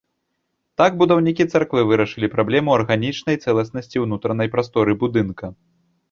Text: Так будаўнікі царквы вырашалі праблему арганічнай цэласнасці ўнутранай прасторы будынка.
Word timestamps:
Так 0.81 0.91
будаўнікі 1.01 1.43
царквы 1.57 1.81
вырашалі 1.91 2.29
праблему 2.35 2.73
арганічнай 2.77 3.37
цэласнасці 3.45 4.01
ўнутранай 4.05 4.47
прасторы 4.55 4.91
будынка. 5.05 5.45